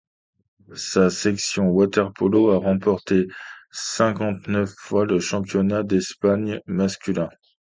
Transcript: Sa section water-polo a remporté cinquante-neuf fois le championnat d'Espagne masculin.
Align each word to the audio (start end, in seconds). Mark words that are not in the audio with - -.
Sa 0.87 1.11
section 1.11 1.67
water-polo 1.73 2.49
a 2.49 2.57
remporté 2.57 3.27
cinquante-neuf 3.69 4.73
fois 4.79 5.05
le 5.05 5.19
championnat 5.19 5.83
d'Espagne 5.83 6.59
masculin. 6.65 7.29